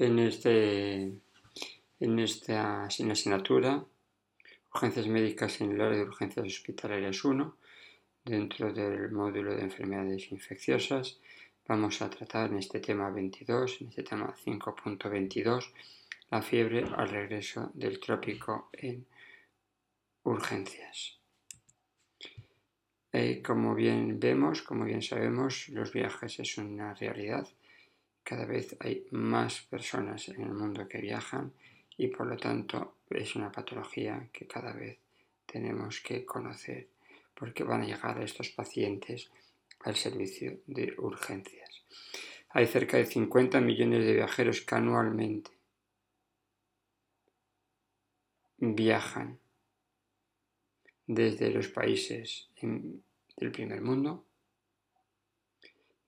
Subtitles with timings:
[0.00, 1.12] en, este,
[2.00, 3.84] en esta asignatura,
[4.72, 7.56] Urgencias Médicas en el área de urgencias hospitalarias 1,
[8.24, 11.20] dentro del módulo de enfermedades infecciosas,
[11.68, 15.70] vamos a tratar en este tema 22, en este tema 5.22,
[16.30, 19.04] la fiebre al regreso del trópico en
[20.22, 21.18] urgencias.
[23.12, 27.46] Eh, como bien vemos, como bien sabemos, los viajes es una realidad
[28.22, 31.52] cada vez hay más personas en el mundo que viajan
[31.96, 34.98] y por lo tanto es una patología que cada vez
[35.46, 36.88] tenemos que conocer
[37.34, 39.30] porque van a llegar estos pacientes
[39.80, 41.82] al servicio de urgencias.
[42.50, 45.50] Hay cerca de 50 millones de viajeros que anualmente
[48.58, 49.38] viajan
[51.06, 54.26] desde los países del primer mundo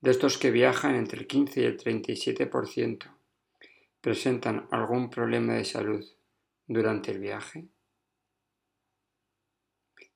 [0.03, 3.17] de estos que viajan entre el 15 y el 37%
[4.01, 6.05] presentan algún problema de salud
[6.67, 7.69] durante el viaje.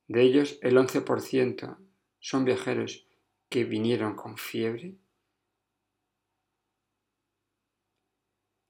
[0.08, 1.78] De ellos, el 11%
[2.18, 3.06] son viajeros
[3.48, 4.96] que vinieron con fiebre.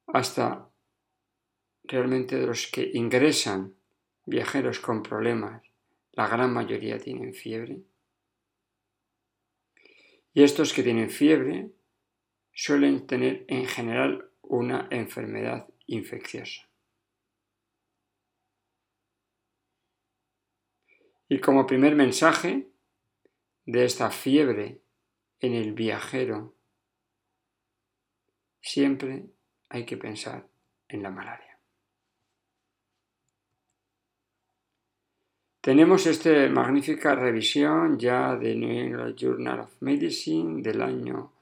[0.06, 0.70] Hasta
[1.84, 3.74] realmente de los que ingresan
[4.26, 5.62] viajeros con problemas,
[6.12, 7.80] la gran mayoría tienen fiebre.
[10.36, 11.70] Y estos que tienen fiebre
[12.52, 16.68] suelen tener en general una enfermedad infecciosa.
[21.30, 22.68] Y como primer mensaje
[23.64, 24.82] de esta fiebre
[25.40, 26.54] en el viajero,
[28.60, 29.30] siempre
[29.70, 30.50] hay que pensar
[30.88, 31.45] en la malaria.
[35.66, 41.32] Tenemos esta magnífica revisión ya de New England Journal of Medicine del año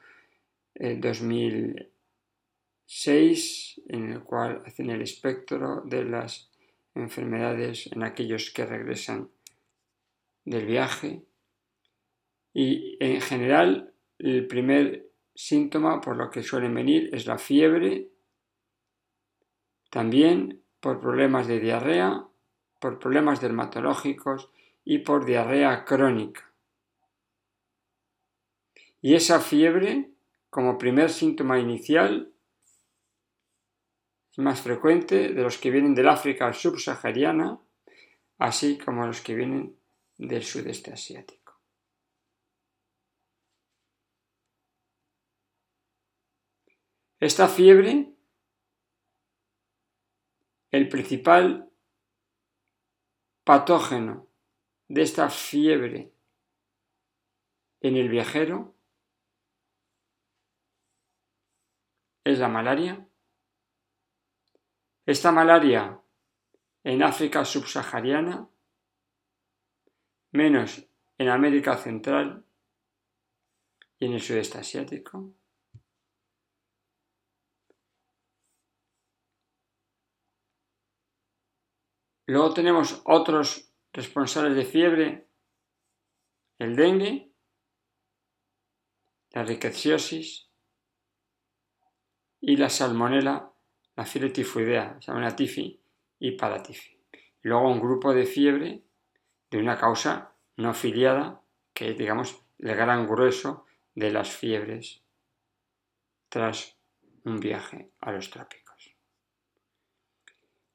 [0.74, 6.50] 2006, eh, en el cual hacen el espectro de las
[6.94, 9.28] enfermedades en aquellos que regresan
[10.46, 11.26] del viaje.
[12.54, 18.08] Y en general, el primer síntoma por lo que suelen venir es la fiebre,
[19.90, 22.26] también por problemas de diarrea
[22.84, 24.50] por problemas dermatológicos
[24.84, 26.52] y por diarrea crónica.
[29.00, 30.10] Y esa fiebre,
[30.50, 32.34] como primer síntoma inicial,
[34.30, 37.58] es más frecuente de los que vienen del África subsahariana,
[38.36, 39.78] así como los que vienen
[40.18, 41.58] del sudeste asiático.
[47.18, 48.12] Esta fiebre,
[50.70, 51.70] el principal
[53.44, 54.26] patógeno
[54.88, 56.12] de esta fiebre
[57.80, 58.74] en el viajero
[62.24, 63.06] es la malaria.
[65.04, 66.00] Esta malaria
[66.82, 68.48] en África subsahariana,
[70.32, 70.86] menos
[71.18, 72.46] en América Central
[73.98, 75.34] y en el sudeste asiático.
[82.26, 85.28] Luego tenemos otros responsables de fiebre,
[86.58, 87.30] el dengue,
[89.30, 90.48] la rickettsiosis
[92.40, 93.52] y la salmonela,
[93.96, 95.80] la fiebre tifoidea, salmonella tifi
[96.18, 96.98] y paratifi.
[97.42, 98.82] Luego un grupo de fiebre
[99.50, 101.42] de una causa no afiliada,
[101.74, 105.02] que es, digamos, el gran grueso de las fiebres
[106.28, 106.76] tras
[107.24, 108.94] un viaje a los trópicos.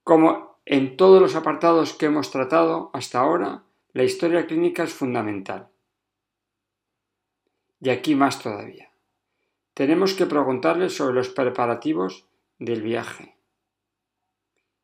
[0.04, 5.70] Como en todos los apartados que hemos tratado hasta ahora, la historia clínica es fundamental.
[7.82, 8.92] Y aquí más todavía.
[9.74, 12.28] Tenemos que preguntarle sobre los preparativos
[12.58, 13.38] del viaje.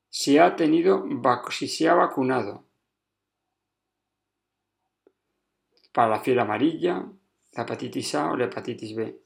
[0.09, 1.05] Si ha tenido,
[1.49, 2.63] si se ha vacunado
[5.91, 7.05] para la fiebre amarilla,
[7.53, 9.19] la hepatitis A o la hepatitis B.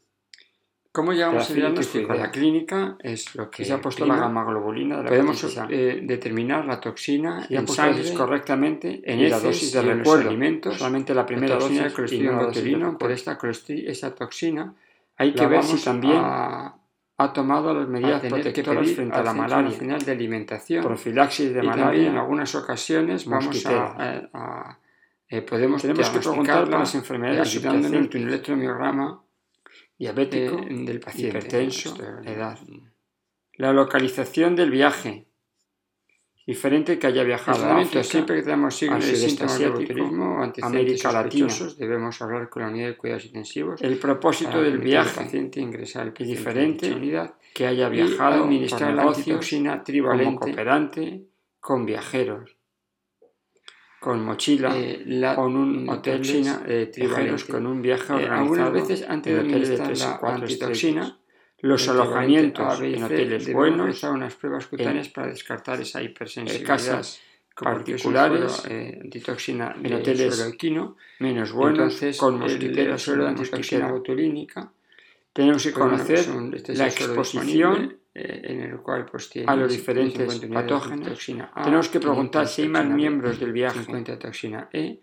[0.92, 2.14] ¿Cómo llegamos a diagnóstico?
[2.16, 5.04] La clínica es lo que se ha puesto la gamma globulina.
[5.04, 10.30] Podemos eh, determinar la toxina y en sangre correctamente en la dosis de recuerdo.
[10.30, 10.78] alimentos.
[10.78, 13.38] Solamente la primera dosis de colesterol por esta,
[13.68, 14.74] esa toxina.
[15.18, 19.70] Hay que ver si también ha tomado las medidas protectoras frente a la malaria.
[19.70, 20.84] Nacional de Alimentación.
[20.84, 22.08] Profilaxis de malaria.
[22.08, 24.80] en algunas ocasiones vamos a,
[25.28, 29.22] eh, podemos tenemos que preguntar las enfermedades ayudando en el electromiograma
[30.00, 32.58] diabético, eh, del paciente, hipertenso, edad.
[33.54, 35.26] La localización del viaje.
[36.48, 41.12] diferente que haya viajado a África, siempre que tenemos signos de síntomas de botulismo América
[41.12, 43.80] Latina, debemos hablar con la unidad de cuidados intensivos.
[43.84, 49.04] El propósito del viaje paciente ingresar al diferente unidad que haya viajado a administrar la
[49.04, 51.28] antitoxina trivalente cooperante
[51.60, 52.59] con viajeros
[54.00, 56.22] con mochila eh, la, con un hotel
[56.68, 61.20] eh, trivalente con un viaje eh, organizado algunas veces antes de administrar la antitoxina
[61.62, 66.68] los alojamientos en hoteles buenos, unas pruebas cutáneas para descartar esa hipersensibilidad.
[66.68, 67.22] Casas
[67.54, 74.72] particulares, eh, antitoxina en hoteles alquino, menos buenos, Entonces, con mosquitera, suelo de antitoxina botulínica.
[75.34, 81.26] Tenemos que conocer este la exposición eh, en el cual pues, a los diferentes patógenos.
[81.64, 83.86] Tenemos que preguntar si hay más miembros del viaje.
[84.20, 85.00] toxina E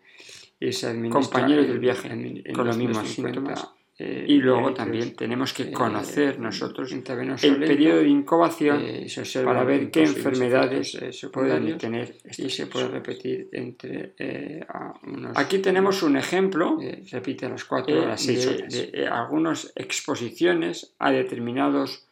[0.59, 2.09] y compañeros del viaje
[2.55, 3.69] con los mismos síntomas
[3.99, 9.07] eh, y luego también tenemos que conocer eh, nosotros el periodo de incubación eh,
[9.43, 14.15] para ver qué enfermedades se pueden tener y se puede repetir entre
[15.03, 15.39] unos...
[15.39, 16.79] Aquí tenemos un ejemplo,
[17.11, 22.06] repite a las 4 a las 6 de, algunas exposiciones a determinados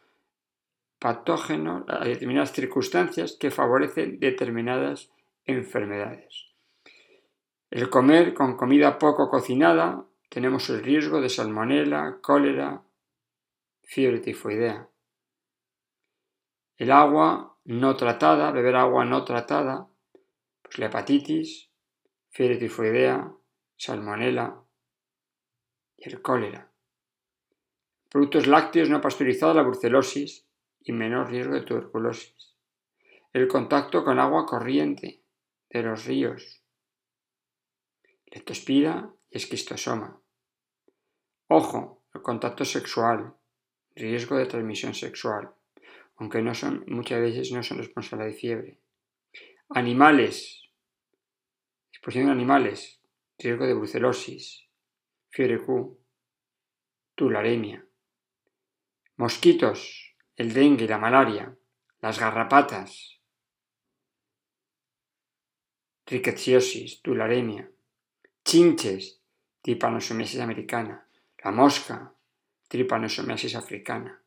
[1.05, 5.11] patógenos, a determinadas circunstancias que favorecen determinadas
[5.43, 6.47] enfermedades.
[7.69, 12.81] El comer con comida poco cocinada tenemos el riesgo de salmonela, cólera,
[13.83, 14.89] fiebre tifoidea.
[16.75, 19.87] El agua no tratada, beber agua no tratada,
[20.63, 21.69] pues la hepatitis,
[22.31, 23.31] fiebre tifoidea,
[23.77, 24.59] salmonela
[25.97, 26.71] y el cólera.
[28.09, 30.44] Productos lácteos no pasteurizados, la brucelosis
[30.85, 32.55] y menor riesgo de tuberculosis.
[33.33, 35.23] El contacto con agua corriente
[35.69, 36.63] de los ríos.
[38.27, 40.21] Leptospira y esquistosoma.
[41.47, 43.35] Ojo, el contacto sexual,
[43.95, 45.53] riesgo de transmisión sexual,
[46.17, 48.79] aunque no son, muchas veces no son responsables de fiebre.
[49.69, 50.69] Animales,
[51.91, 53.01] exposición de animales,
[53.39, 54.69] riesgo de brucelosis,
[55.29, 55.99] fiebre Q,
[57.15, 57.85] tularemia.
[59.17, 60.04] Mosquitos,
[60.35, 61.55] el dengue, la malaria,
[62.01, 63.19] las garrapatas,
[66.05, 67.69] rickettsiosis, tularemia,
[68.43, 69.21] chinches,
[69.61, 71.07] tipanosomiasis americana,
[71.43, 72.13] la mosca,
[72.67, 74.21] trypanosomiasis africana,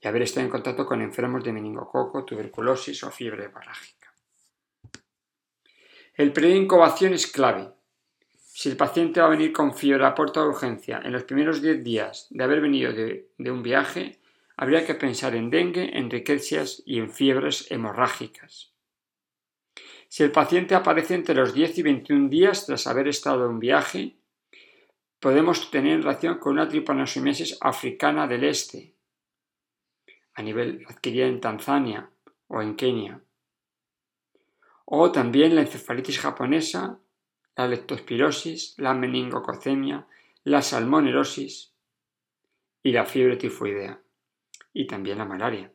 [0.00, 4.00] y haber estado en contacto con enfermos de meningococo, tuberculosis o fiebre hemorrágica.
[6.14, 7.72] El periodo de incubación es clave.
[8.36, 11.62] Si el paciente va a venir con fiebre a puerta de urgencia en los primeros
[11.62, 14.19] 10 días de haber venido de, un viaje,
[14.60, 18.74] habría que pensar en dengue, en riquecias y en fiebres hemorrágicas.
[20.06, 24.18] Si el paciente aparece entre los 10 y 21 días tras haber estado en viaje,
[25.18, 28.96] podemos tener relación con una tripanosomiasis africana del este,
[30.34, 32.10] a nivel adquirida en Tanzania
[32.48, 33.18] o en Kenia.
[34.84, 37.00] O también la encefalitis japonesa,
[37.56, 40.06] la leptospirosis, la meningococemia,
[40.44, 41.72] la salmonelosis
[42.82, 44.02] y la fiebre tifoidea.
[44.72, 45.72] Y también la malaria.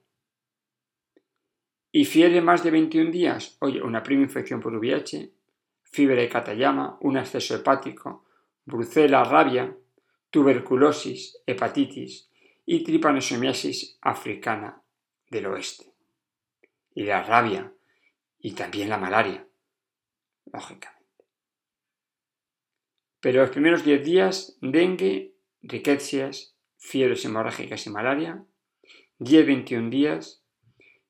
[1.91, 5.31] Y fiebre más de 21 días, oye, una prima infección por VIH,
[5.83, 8.25] fiebre de Katayama, un acceso hepático,
[8.65, 9.75] brucela, rabia,
[10.29, 12.29] tuberculosis, hepatitis
[12.65, 14.81] y tripanosomiasis africana
[15.29, 15.93] del oeste.
[16.93, 17.73] Y la rabia
[18.39, 19.47] y también la malaria,
[20.51, 20.95] lógicamente.
[23.21, 28.45] Pero los primeros 10 días, dengue, riquecias, fiebres hemorrágicas y malaria.
[29.19, 30.43] 10-21 días,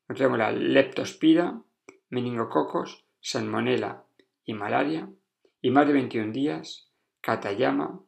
[0.08, 1.62] tenemos la leptospira,
[2.10, 4.06] meningococos, salmonela
[4.44, 5.10] y malaria.
[5.62, 8.00] Y más de 21 días, Katayama,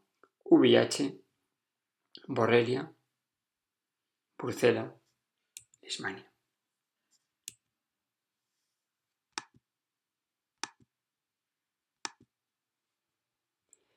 [0.43, 1.19] VIH,
[2.27, 2.93] Borrelia,
[4.37, 4.95] Brucela,
[5.81, 6.31] Lismania.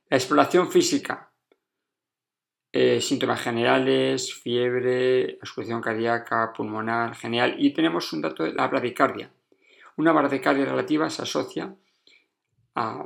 [0.09, 1.30] La exploración física.
[2.73, 7.57] Eh, síntomas generales, fiebre, exclusión cardíaca, pulmonar, genial.
[7.59, 9.31] Y tenemos un dato de la bradicardia.
[9.97, 11.75] Una bradicardia relativa se asocia
[12.75, 13.05] a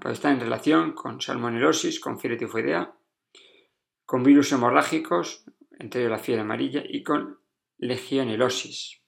[0.00, 2.92] puede estar en relación con salmonelosis, con fiebre tifoidea,
[4.04, 5.44] con virus hemorrágicos,
[5.78, 7.38] entre ellos la fiebre amarilla, y con
[7.78, 9.00] legionelosis.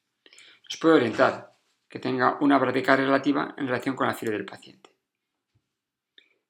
[0.64, 1.54] Nos puede orientar
[1.88, 4.95] que tenga una práctica relativa en relación con la fiebre del paciente.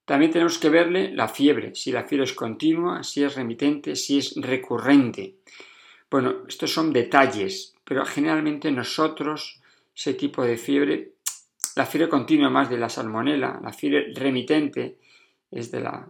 [0.06, 4.18] También tenemos que verle la fiebre, si la fiebre es continua, si es remitente, si
[4.18, 5.34] es recurrente.
[6.10, 9.60] Bueno, estos son detalles, pero generalmente nosotros
[9.94, 11.16] ese tipo de fiebre
[11.76, 14.98] la fiebre continua más de la salmonela, la fiebre remitente
[15.50, 16.08] es de la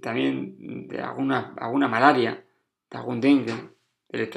[0.00, 2.44] también de alguna, alguna malaria,
[2.90, 3.54] de algún dengue,
[4.08, 4.30] de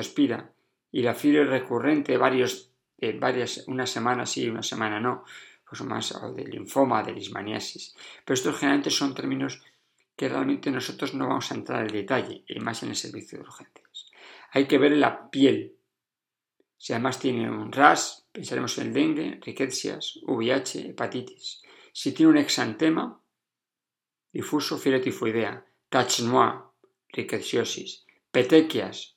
[0.93, 5.23] y la fiebre recurrente varios de varias, una semana sí, una semana no,
[5.71, 7.95] pues más o de linfoma, de lismaniasis.
[8.25, 9.61] Pero estos generalmente son términos
[10.17, 13.45] que realmente nosotros no vamos a entrar en detalle, y más en el servicio de
[13.45, 14.11] urgencias.
[14.51, 15.77] Hay que ver la piel.
[16.77, 21.61] Si además tiene un RAS, pensaremos en el dengue, riquecias, VIH, hepatitis.
[21.93, 23.21] Si tiene un exantema
[24.33, 25.65] difuso, fiebre tifoidea,
[26.23, 26.55] noir,
[27.13, 29.15] riqueciosis, petequias,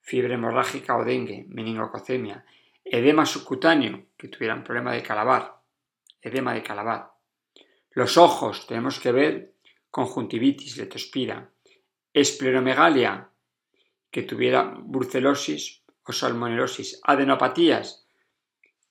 [0.00, 2.46] fiebre hemorrágica o dengue, meningococemia,
[2.84, 5.61] edema subcutáneo, que tuvieran problema de calabar,
[6.22, 7.12] edema de calabar.
[7.90, 9.54] Los ojos, tenemos que ver
[9.90, 11.50] conjuntivitis, letospira,
[12.14, 13.28] esplenomegalia,
[14.10, 18.06] que tuviera brucelosis o salmonelosis, adenopatías,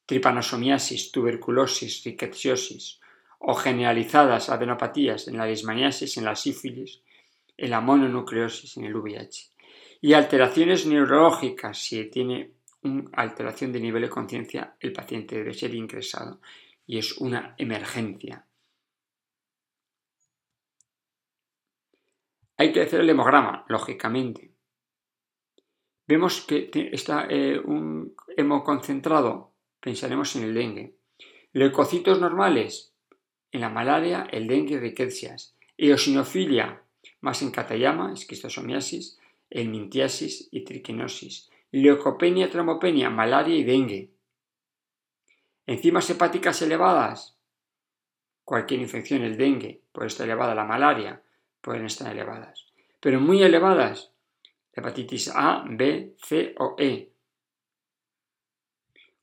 [0.05, 2.99] tripanosomiasis, tuberculosis, rickettsiosis,
[3.39, 7.01] o generalizadas adenopatías en la lismaniasis, en la sífilis,
[7.57, 9.49] en la mononucleosis, en el VIH.
[10.01, 12.51] Y alteraciones neurológicas, si tiene
[12.83, 16.39] una alteración de nivel de conciencia, el paciente debe ser ingresado
[16.85, 18.47] y es una emergencia.
[22.57, 24.53] Hay que hacer el hemograma, lógicamente.
[26.07, 30.95] Vemos que está eh, un hemoconcentrado, pensaremos en el dengue.
[31.53, 32.93] Leucocitos normales,
[33.51, 35.55] en la malaria, el dengue y riquecias.
[35.77, 36.83] Eosinofilia,
[37.21, 39.19] más en Katayama, esquistosomiasis,
[39.49, 41.49] mintiasis y triquinosis.
[41.71, 44.10] Leucopenia, trombopenia, malaria y dengue.
[45.65, 47.37] Enzimas hepáticas elevadas.
[48.43, 51.23] Cualquier infección, el dengue, puede estar elevada, la malaria,
[51.61, 52.65] pueden estar elevadas.
[52.99, 54.11] Pero muy elevadas,
[54.73, 57.13] hepatitis A, B, C o E.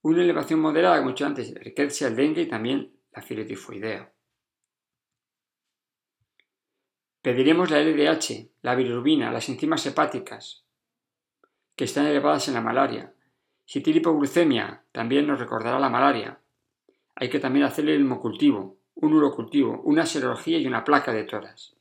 [0.02, 4.12] Una elevación moderada, como he dicho antes, riqueza el dengue y también la fiebre tifoidea.
[7.20, 10.64] Pediremos la LDH, la bilirrubina, las enzimas hepáticas,
[11.74, 13.12] que están elevadas en la malaria.
[13.70, 16.40] Hipoglucemia, también nos recordará la malaria.
[17.14, 21.76] Hay que también hacerle el hemocultivo, un urocultivo, una serología y una placa de toras.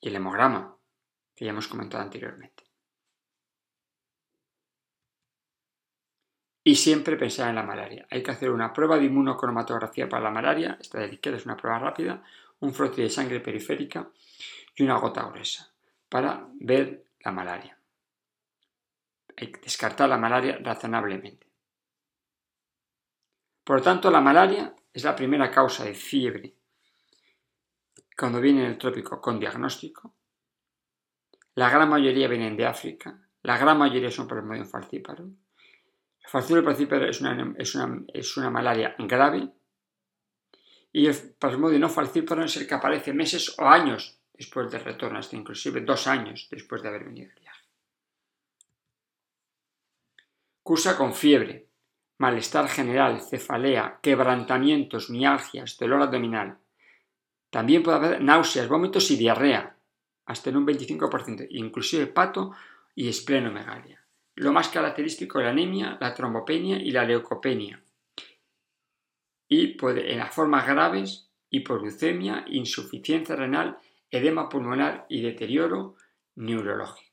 [0.00, 0.76] Y el hemograma,
[1.34, 2.64] que ya hemos comentado anteriormente.
[6.64, 8.06] Y siempre pensar en la malaria.
[8.10, 11.56] Hay que hacer una prueba de inmunocromatografía para la malaria, esta de izquierda es una
[11.56, 12.22] prueba rápida,
[12.60, 14.08] un frote de sangre periférica
[14.76, 15.74] y una gota gruesa
[16.08, 17.81] para ver la malaria.
[19.36, 21.46] Descartar la malaria razonablemente.
[23.64, 26.54] Por lo tanto, la malaria es la primera causa de fiebre
[28.16, 30.14] cuando viene en el trópico con diagnóstico.
[31.54, 35.24] La gran mayoría vienen de África, la gran mayoría son por el medio falcíparo.
[35.24, 39.50] El falcíparo es una, es, una, es una malaria grave
[40.92, 45.18] y el plasmodio no falcíparo es el que aparece meses o años después del retorno,
[45.18, 47.62] hasta inclusive dos años después de haber venido el viaje.
[50.62, 51.68] Cursa con fiebre,
[52.18, 56.58] malestar general, cefalea, quebrantamientos, mialgias, dolor abdominal.
[57.50, 59.76] También puede haber náuseas, vómitos y diarrea,
[60.26, 62.52] hasta en un 25%, inclusive pato
[62.94, 64.04] y esplenomegalia.
[64.36, 67.82] Lo más característico es la anemia, la trombopenia y la leucopenia
[69.54, 73.76] y puede, en las formas graves, hipoglucemia, insuficiencia renal,
[74.10, 75.96] edema pulmonar y deterioro
[76.36, 77.11] neurológico.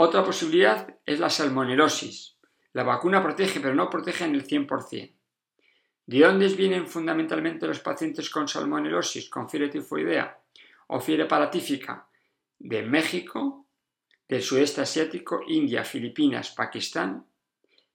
[0.00, 2.36] Otra posibilidad es la salmonelosis.
[2.72, 5.12] La vacuna protege, pero no protege en el 100%.
[6.06, 10.38] ¿De dónde vienen fundamentalmente los pacientes con salmonelosis, con fiebre tifoidea
[10.86, 12.06] o fiebre paratífica?
[12.60, 13.66] De México,
[14.28, 17.26] del sudeste asiático, India, Filipinas, Pakistán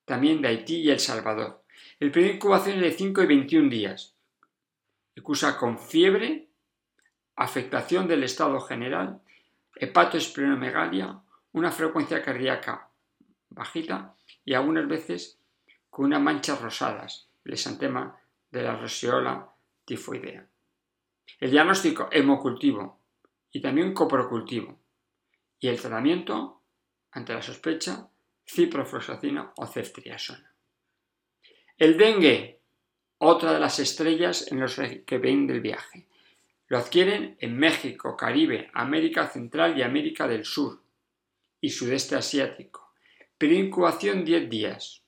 [0.04, 1.64] también de Haití y El Salvador.
[2.02, 4.14] El periodo de incubación es de 5 y 21 días.
[5.24, 6.50] Cursa con fiebre,
[7.38, 9.22] afectación del estado general,
[9.78, 11.23] hepatoesplenomegalia,
[11.54, 12.90] una frecuencia cardíaca
[13.50, 15.40] bajita y algunas veces
[15.90, 18.20] con unas manchas rosadas, el esantema
[18.52, 19.50] de la roseola
[19.86, 20.48] tifoidea.
[21.40, 23.00] El diagnóstico hemocultivo
[23.52, 24.80] y también coprocultivo.
[25.60, 26.62] Y el tratamiento,
[27.12, 28.08] ante la sospecha,
[28.46, 30.52] ciprofloxacina o ceftriaxona.
[31.78, 32.60] El dengue,
[33.20, 36.08] otra de las estrellas en los que ven del viaje.
[36.68, 40.83] Lo adquieren en México, Caribe, América Central y América del Sur
[41.64, 42.92] y Sudeste Asiático.
[43.38, 45.02] Preincubación 10 días.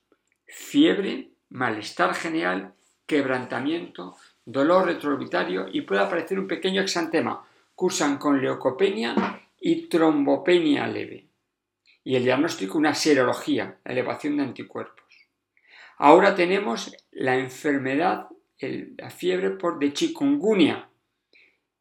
[0.46, 2.72] Fiebre, malestar general,
[3.04, 7.46] quebrantamiento, dolor retroorbitario y puede aparecer un pequeño exantema.
[7.74, 9.14] Cursan con leucopenia
[9.60, 11.26] y trombopenia leve
[12.02, 15.04] y el diagnóstico una serología, elevación de anticuerpos.
[15.98, 18.28] Ahora tenemos la enfermedad,
[18.60, 20.88] la fiebre por de chikungunya,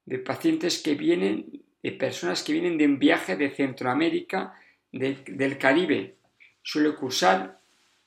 [0.03, 4.59] de pacientes que vienen, de personas que vienen de un viaje de Centroamérica,
[4.95, 6.15] del Caribe,
[6.63, 7.59] suele cursar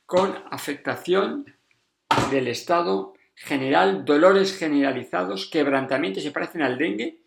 [0.07, 1.55] con afectación
[2.31, 7.21] del estado general, dolores generalizados, quebrantamientos, se parecen al dengue.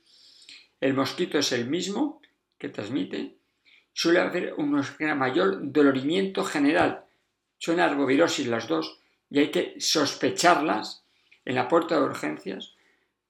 [0.79, 2.21] El mosquito es el mismo
[2.57, 3.35] que transmite.
[3.93, 4.83] Suele haber un
[5.15, 7.05] mayor dolorimiento general.
[7.59, 8.99] Son arbovirosis las dos
[9.29, 11.03] y hay que sospecharlas
[11.45, 12.73] en la puerta de urgencias.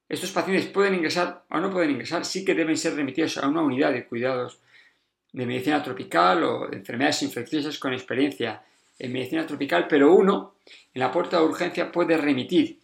[0.07, 3.61] Estos pacientes pueden ingresar o no pueden ingresar, sí que deben ser remitidos a una
[3.61, 4.61] unidad de cuidados
[5.31, 8.61] de medicina tropical o de enfermedades infecciosas con experiencia
[8.99, 10.55] en medicina tropical, pero uno
[10.93, 12.79] en la puerta de urgencia puede remitir.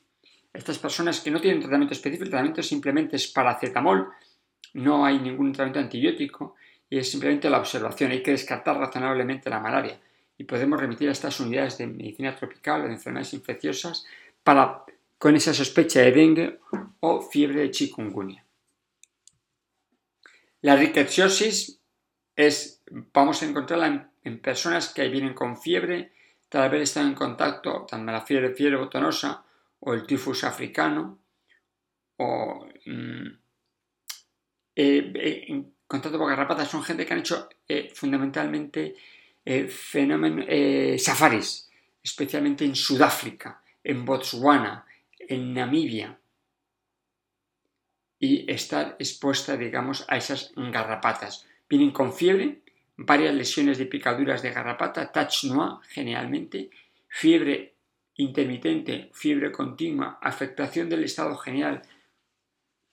[0.54, 4.08] Estas personas que no tienen tratamiento específico, el tratamiento simplemente es paracetamol,
[4.74, 6.56] no hay ningún tratamiento antibiótico
[6.90, 10.00] y es simplemente la observación, hay que descartar razonablemente la malaria.
[10.38, 14.06] Y podemos remitir a estas unidades de medicina tropical o de enfermedades infecciosas
[14.44, 14.84] para,
[15.18, 16.60] con esa sospecha de dengue
[17.02, 18.44] o fiebre de chikungunya.
[20.62, 21.80] La rickettsiosis
[22.38, 26.14] es, vamos a encontrarla en, personas que vienen con fiebre,
[26.50, 29.44] tal haber estado en contacto con la fiebre, fiebre botonosa
[29.80, 31.18] o el tifus africano,
[32.18, 33.28] o mm,
[34.76, 38.96] eh, eh, en contacto con garrapatas, son gente que han hecho eh, fundamentalmente
[41.00, 41.70] safaris,
[42.04, 44.86] especialmente en Sudáfrica, en Botswana,
[45.20, 46.20] en Namibia,
[48.20, 51.47] y estar expuesta, digamos, a esas garrapatas.
[51.70, 52.62] Vienen con fiebre,
[52.96, 56.70] varias lesiones de picaduras de garrapata, touch noir generalmente,
[57.08, 57.76] fiebre
[58.16, 61.82] intermitente, fiebre continua, afectación del estado general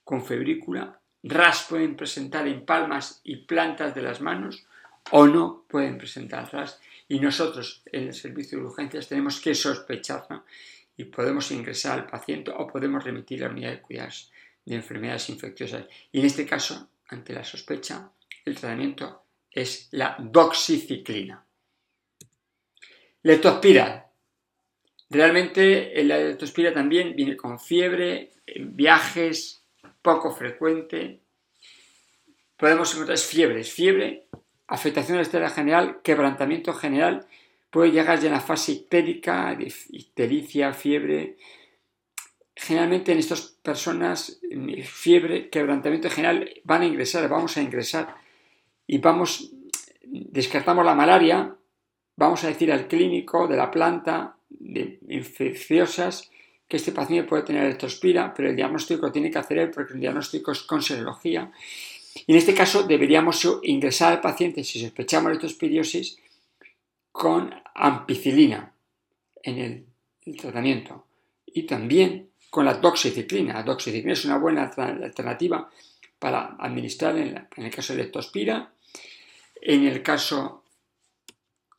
[0.04, 4.66] con febrícula, RAS pueden presentar en palmas y plantas de las manos
[5.10, 6.78] o no pueden presentar RAS
[7.08, 10.44] y nosotros en el servicio de urgencias tenemos que sospecharlo
[10.98, 14.30] y podemos ingresar al paciente o podemos remitir a la unidad de cuidados
[14.66, 15.86] de enfermedades infecciosas.
[16.12, 18.10] Y en este caso, ante la sospecha,
[18.44, 21.44] el tratamiento es la doxiciclina.
[23.22, 24.10] Leptospira.
[25.08, 29.64] Realmente la leptospira también viene con fiebre, viajes,
[30.02, 31.20] poco frecuente.
[32.56, 34.26] Podemos encontrar fiebres, fiebre,
[34.66, 37.26] afectación de la general, quebrantamiento general,
[37.70, 39.56] puede llegar ya a la fase ictérica,
[39.90, 41.36] ictericia, fiebre.
[42.54, 44.40] Generalmente en estas personas,
[44.84, 48.23] fiebre, quebrantamiento general, van a ingresar, vamos a ingresar
[48.86, 49.50] y vamos,
[50.02, 51.56] descartamos la malaria,
[52.16, 56.30] vamos a decir al clínico de la planta de infecciosas
[56.68, 60.00] que este paciente puede tener electrospira, pero el diagnóstico tiene que hacer él porque el
[60.00, 61.50] diagnóstico es con serología.
[62.26, 66.18] Y en este caso deberíamos ingresar al paciente, si sospechamos leptospiriosis,
[67.10, 68.72] con ampicilina
[69.42, 69.86] en el,
[70.36, 71.04] tratamiento
[71.46, 73.54] y también con la doxiciclina.
[73.54, 75.70] La doxiciclina es una buena alternativa
[76.24, 78.72] para administrar en, el caso de leptospira
[79.60, 80.64] en el caso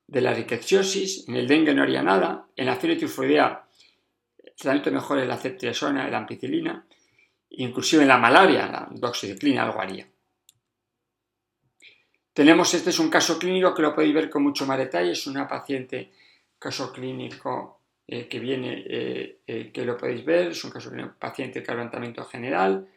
[0.06, 3.66] de la rickettsiosis, en el dengue no haría nada, en la fiebre tifoidea
[4.44, 6.86] el tratamiento mejor es la ceftriaxona, la ampicilina,
[7.50, 10.08] inclusive en la malaria, la doxiciclina algo haría.
[12.32, 15.26] Tenemos, este es un caso clínico que lo podéis ver con mucho más detalle, es
[15.26, 16.12] una paciente,
[16.60, 21.16] caso clínico eh, que viene, eh, eh, que lo podéis ver, es un caso clínico,
[21.18, 22.88] paciente de levantamiento general,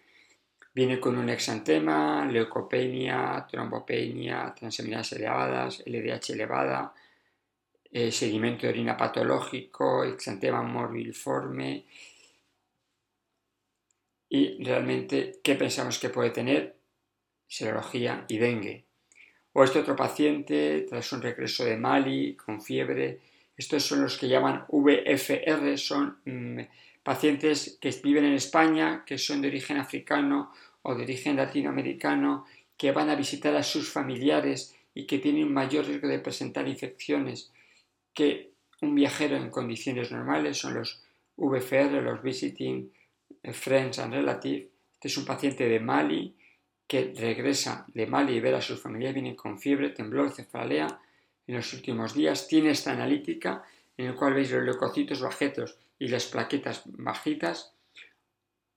[0.74, 6.94] Viene con un exantema, leucopenia, trombopenia, transaminasas elevadas, LDH elevada,
[7.90, 11.86] eh, seguimiento de orina patológico, exantema morbilforme.
[14.28, 16.76] Y realmente, ¿qué pensamos que puede tener?
[17.46, 18.84] Serología y dengue.
[19.54, 23.20] O este otro paciente, tras un regreso de Mali, con fiebre,
[23.56, 26.60] estos son los que llaman VFR, son mm,
[27.02, 32.92] pacientes que viven en España, que son de origen africano o de origen latinoamericano que
[32.92, 37.52] van a visitar a sus familiares y que tienen mayor riesgo de presentar infecciones
[38.14, 41.02] que un viajero en condiciones normales, son los
[41.36, 42.90] VFR, los Visiting
[43.52, 44.68] Friends and Relatives.
[44.94, 46.34] Este es un paciente de Mali
[46.86, 51.00] que regresa de Mali y ver a sus familiares, vienen con fiebre, temblor, cefalea
[51.46, 52.48] en los últimos días.
[52.48, 53.64] Tiene esta analítica
[53.96, 57.74] en el cual veis los leucocitos bajetos y las plaquetas bajitas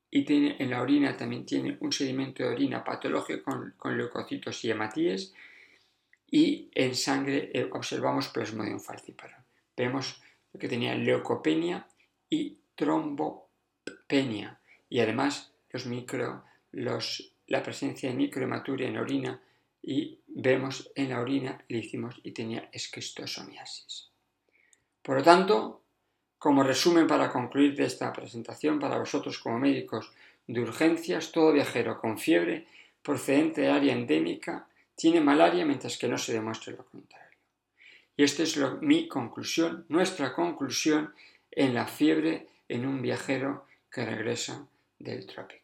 [0.09, 4.71] y tiene, en la orina también tiene un sedimento de orina patológico con, leucocitos y
[4.71, 5.33] hematíes
[6.29, 9.41] y en sangre eh, observamos plasmodium falciparum.
[9.75, 10.21] Vemos
[10.59, 11.87] que tenía leucopenia
[12.29, 19.41] y trombopenia y además los micro, los, la presencia de microhematuria en orina
[19.81, 24.09] y vemos en la orina le hicimos y tenía esquistosomiasis.
[25.01, 25.80] Por lo tanto,
[26.41, 30.11] como resumen para concluir de esta presentación para vosotros como médicos
[30.47, 32.65] de urgencias, todo viajero con fiebre
[33.03, 37.37] procedente de área endémica tiene malaria mientras que no se demuestre lo contrario.
[38.17, 41.13] Y esta es mi conclusión, nuestra conclusión
[41.51, 44.65] en la fiebre en un viajero que regresa
[44.97, 45.60] del trópico.